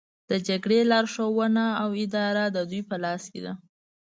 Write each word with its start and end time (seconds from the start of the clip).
د 0.29 0.31
جګړې 0.47 0.79
لارښوونه 0.91 1.65
او 1.81 1.89
اداره 2.03 2.45
د 2.55 2.57
دوی 2.69 2.81
په 2.89 2.95
لاس 3.03 3.23
کې 3.31 3.39
ده 3.45 3.53